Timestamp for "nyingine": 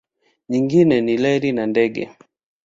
0.49-0.97